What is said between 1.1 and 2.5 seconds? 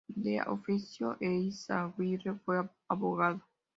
Eizaguirre